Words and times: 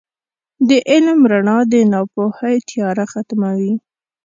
•د 0.67 0.71
علم 0.89 1.19
رڼا 1.31 1.59
د 1.71 1.73
ناپوهۍ 1.91 2.55
تیاره 2.69 3.05
ختموي. 3.11 3.73